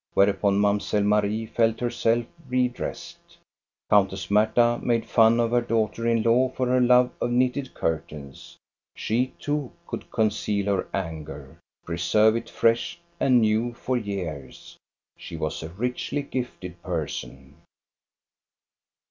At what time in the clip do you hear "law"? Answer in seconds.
6.23-6.49